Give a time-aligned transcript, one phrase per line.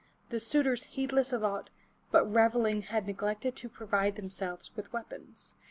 [0.29, 1.69] the suitors heedless of aught
[2.09, 5.53] but reveling had neglected to provide themselves with weapons.